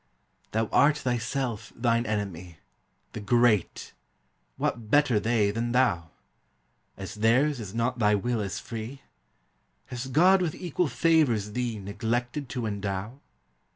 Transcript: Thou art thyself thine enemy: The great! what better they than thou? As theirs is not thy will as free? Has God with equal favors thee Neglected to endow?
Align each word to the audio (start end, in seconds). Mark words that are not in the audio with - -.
Thou 0.51 0.65
art 0.69 0.97
thyself 0.97 1.71
thine 1.75 2.07
enemy: 2.07 2.57
The 3.13 3.19
great! 3.19 3.93
what 4.57 4.89
better 4.89 5.19
they 5.19 5.51
than 5.51 5.73
thou? 5.73 6.09
As 6.97 7.13
theirs 7.13 7.59
is 7.59 7.75
not 7.75 7.99
thy 7.99 8.15
will 8.15 8.41
as 8.41 8.57
free? 8.59 9.03
Has 9.85 10.07
God 10.07 10.41
with 10.41 10.55
equal 10.55 10.87
favors 10.87 11.51
thee 11.51 11.77
Neglected 11.77 12.49
to 12.49 12.65
endow? 12.65 13.19